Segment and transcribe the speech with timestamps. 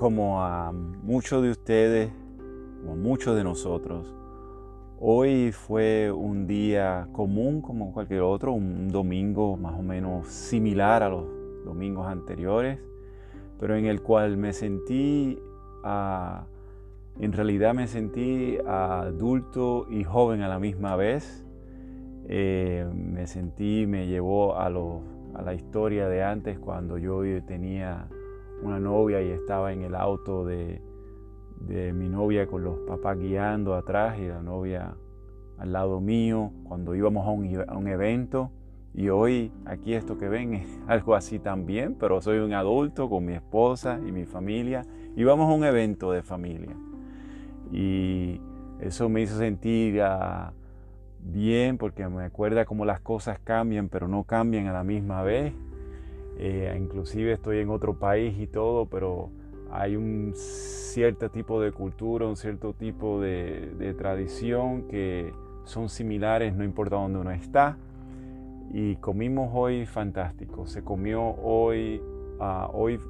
[0.00, 2.10] como a muchos de ustedes,
[2.80, 4.14] como muchos de nosotros,
[4.98, 11.10] hoy fue un día común como cualquier otro, un domingo más o menos similar a
[11.10, 11.26] los
[11.66, 12.78] domingos anteriores,
[13.58, 15.38] pero en el cual me sentí,
[15.84, 16.46] ah,
[17.18, 21.46] en realidad me sentí adulto y joven a la misma vez.
[22.26, 28.08] Eh, me sentí, me llevó a la historia de antes cuando yo tenía
[28.62, 30.80] una novia y estaba en el auto de,
[31.68, 34.94] mi novia con los papás guiando atrás y la novia
[35.58, 38.50] al lado mío cuando íbamos a un, evento.
[38.94, 43.24] Y hoy aquí esto que ven es algo así también, pero soy un adulto con
[43.24, 46.74] mi esposa y mi familia y vamos a un evento de familia.
[47.70, 48.40] Y
[48.80, 50.52] eso me hizo sentir ah,
[51.20, 55.52] bien porque me acuerda cómo las cosas cambian, pero no cambian a la misma vez.
[56.38, 59.30] Eh, inclusive estoy en otro país y todo, pero
[59.70, 65.32] hay un cierto tipo de cultura, un cierto tipo de, tradición que
[65.64, 67.76] son similares, no importa dónde uno está.
[68.72, 70.66] Y comimos hoy fantástico.
[70.66, 72.00] Se comió hoy,
[72.38, 73.00] ah, hoy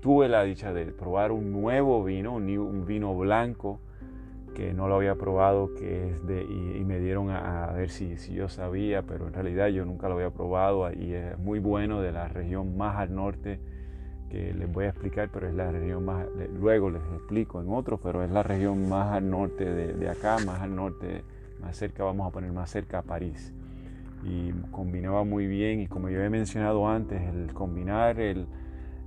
[0.00, 3.80] tuve la dicha de probar un nuevo vino, un vino blanco
[4.54, 8.34] que no lo había probado, que es de, y, me dieron a, ver si, si,
[8.34, 12.12] yo sabía, pero en realidad yo nunca lo había probado y es muy bueno de
[12.12, 13.60] la región más al norte,
[14.28, 16.26] que les voy a explicar, pero es la región más,
[16.58, 20.38] luego les explico en otro, pero es la región más al norte de, de acá,
[20.44, 21.24] más al norte,
[21.60, 23.52] más cerca, vamos a poner más cerca a París.
[24.24, 28.46] Y combinaba muy bien y como yo he mencionado antes, el combinar el,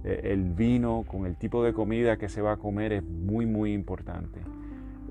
[0.04, 3.74] el vino con el tipo de comida que se va a comer es muy, muy
[3.74, 4.42] importante.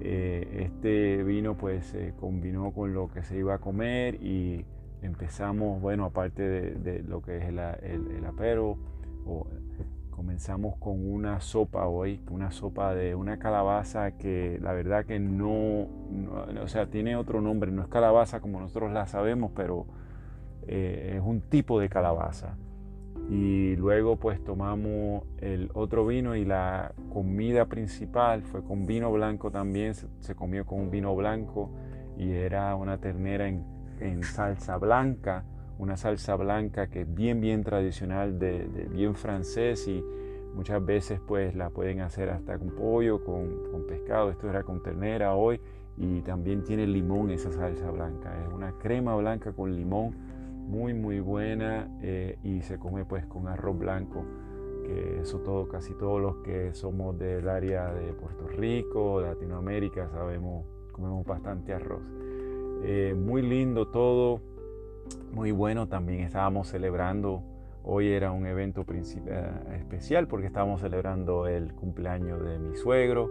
[0.04, 4.64] Eh, este vino pues se combinó con lo que se iba a comer y
[5.00, 8.78] empezamos, bueno, aparte de, lo que es el, el, apero,
[10.10, 15.86] comenzamos con una sopa hoy, una sopa de una calabaza que la verdad que no,
[16.60, 19.86] o sea, tiene otro nombre, no es calabaza como nosotros la sabemos, pero
[20.66, 22.56] eh, es un tipo de calabaza
[23.28, 29.50] y luego pues tomamos el otro vino y la comida principal fue con vino blanco
[29.50, 31.70] también, se, comió con un vino blanco
[32.16, 35.44] y era una ternera en, salsa blanca,
[35.78, 40.04] una salsa blanca que es bien bien tradicional, de, bien francés y
[40.54, 44.82] muchas veces pues la pueden hacer hasta con pollo, con, con pescado, esto era con
[44.82, 45.60] ternera hoy
[45.96, 50.31] y también tiene limón esa salsa blanca, es una crema blanca con limón
[50.66, 54.24] muy muy buena eh, y se come pues con arroz blanco
[54.84, 60.64] que eso todo casi todos los que somos del área de Puerto Rico Latinoamérica sabemos
[60.92, 62.02] comemos bastante arroz.
[62.84, 64.40] Eh, muy lindo todo
[65.32, 65.88] muy bueno.
[65.88, 67.42] También estábamos celebrando
[67.84, 73.28] hoy era un evento eh, especial porque estábamos celebrando el cumpleaños de mi suegro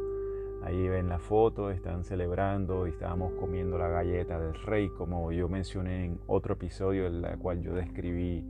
[0.64, 5.50] Ahí ven la foto, están celebrando y estábamos comiendo la galleta del rey, como yo
[5.50, 8.44] mencioné en otro episodio en el cual yo describí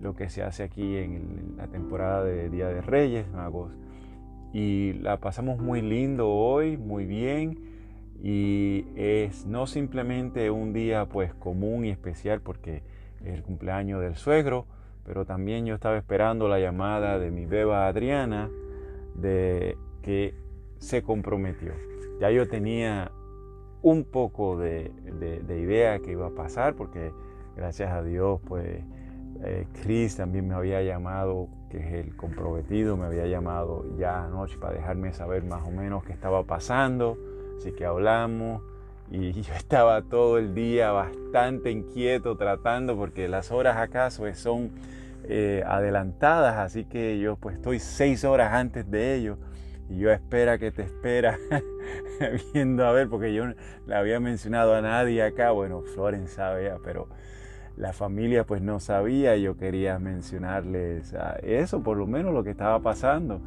[0.00, 3.72] lo que se hace aquí en la temporada de Día de Reyes Magos.
[4.52, 7.58] Y la pasamos muy lindo hoy, muy bien.
[8.22, 12.82] Y es no simplemente un día pues común y especial porque
[13.24, 14.66] es el cumpleaños del suegro,
[15.04, 18.50] pero también yo estaba esperando la llamada de mi beba Adriana
[19.14, 20.34] de que
[20.78, 21.72] se comprometió.
[22.20, 23.12] Ya yo tenía
[23.82, 24.92] un poco de,
[25.48, 27.12] idea que iba a pasar porque
[27.56, 28.82] gracias a Dios pues
[29.44, 34.56] eh, Chris también me había llamado, que es el comprometido, me había llamado ya anoche
[34.58, 37.16] para dejarme saber más o menos qué estaba pasando,
[37.56, 38.62] así que hablamos
[39.10, 44.70] y yo estaba todo el día bastante inquieto tratando porque las horas acá pues, son
[45.24, 49.38] eh, adelantadas, así que yo pues estoy seis horas antes de ellos
[49.88, 51.38] y yo espera que te espera,
[52.52, 53.46] viendo a ver, porque yo
[53.86, 57.08] le había mencionado a nadie acá, bueno, Florence sabía, pero
[57.76, 62.80] la familia pues no sabía, yo quería mencionarles eso, por lo menos lo que estaba
[62.80, 63.40] pasando.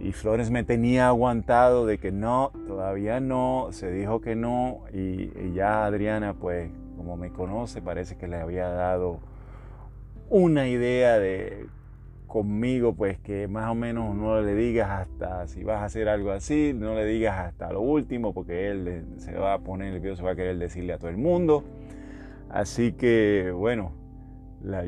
[0.00, 5.32] Y Flores me tenía aguantado de que no, todavía no, se dijo que no, y,
[5.36, 9.20] y ya Adriana pues como me conoce parece que le había dado
[10.28, 11.66] una idea de
[12.28, 16.30] conmigo, pues que más o menos no le digas hasta si vas a hacer algo
[16.30, 20.32] así, no le digas hasta lo último, porque él se va a poner nervioso, va
[20.32, 21.64] a querer decirle a todo el mundo.
[22.50, 23.92] Así que bueno,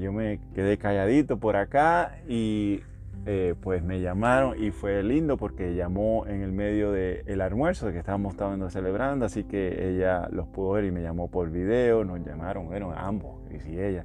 [0.00, 2.80] yo me quedé calladito por acá y
[3.26, 7.98] eh, pues me llamaron y fue lindo porque llamó en el medio del almuerzo que
[7.98, 8.34] estábamos
[8.70, 12.92] celebrando, así que ella los pudo ver y me llamó por video, nos llamaron, bueno,
[12.96, 14.04] ambos, Chris y ella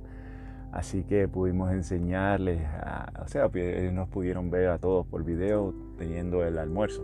[0.76, 2.60] Así que pudimos enseñarles,
[3.24, 7.02] o sea, ellos nos pudieron ver a todos por video teniendo el almuerzo.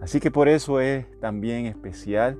[0.00, 2.38] Así que por eso es también especial,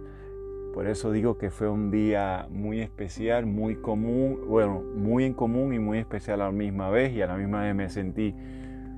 [0.73, 5.75] por eso digo que fue un día muy especial, muy común, bueno, muy en común
[5.75, 8.33] y muy especial a la misma vez y a la misma vez me sentí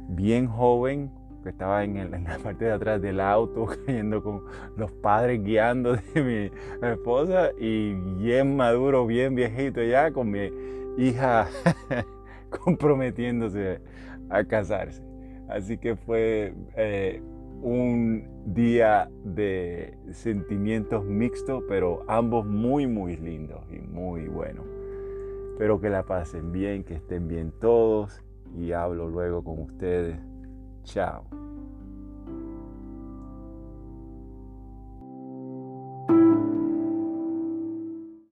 [0.07, 1.11] bien joven,
[1.43, 4.43] que estaba en, en, la parte de atrás del auto, cayendo con
[4.77, 10.51] los padres guiando de mi esposa y bien maduro, bien viejito ya, con mi
[11.01, 11.49] hija
[12.65, 13.81] comprometiéndose
[14.29, 15.03] a casarse.
[15.49, 17.21] Así que fue eh,
[17.63, 24.67] un día de sentimientos mixtos, pero ambos muy, muy lindos y muy buenos.
[25.53, 28.23] Espero que la pasen bien, que estén bien todos
[28.57, 30.19] y hablo luego con ustedes.
[30.85, 31.50] Chao.